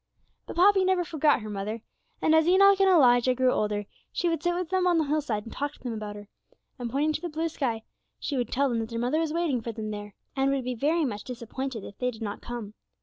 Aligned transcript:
But 0.47 0.55
Poppy 0.55 0.83
never 0.83 1.03
forgot 1.05 1.41
her 1.41 1.49
mother. 1.51 1.83
And 2.23 2.33
as 2.33 2.47
Enoch 2.47 2.79
and 2.79 2.89
Elijah 2.89 3.35
grew 3.35 3.51
older, 3.51 3.85
she 4.11 4.27
would 4.27 4.41
sit 4.41 4.55
with 4.55 4.69
them 4.71 4.87
on 4.87 4.97
the 4.97 5.03
hillside 5.03 5.43
and 5.43 5.53
talk 5.53 5.73
to 5.73 5.83
them 5.83 5.93
about 5.93 6.15
her, 6.15 6.27
and 6.79 6.89
pointing 6.89 7.13
to 7.13 7.21
the 7.21 7.29
blue 7.29 7.47
sky 7.49 7.83
she 8.19 8.35
would 8.35 8.49
tell 8.51 8.67
them 8.67 8.79
that 8.79 8.89
their 8.89 8.97
mother 8.97 9.19
was 9.19 9.31
waiting 9.31 9.61
for 9.61 9.71
them 9.71 9.91
there, 9.91 10.15
and 10.35 10.49
would 10.49 10.63
be 10.63 10.73
very 10.73 11.05
much 11.05 11.23
disappointed 11.23 11.83
if 11.83 11.99
they 11.99 12.09
did 12.09 12.23
not 12.23 12.41
come. 12.41 12.73